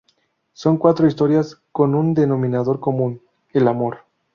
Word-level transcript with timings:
Son 0.53 0.77
cuatro 0.77 1.05
historias 1.05 1.61
con 1.71 1.93
un 1.93 2.15
denominador 2.15 2.79
común: 2.79 3.21
el 3.53 3.67
amor. 3.67 3.99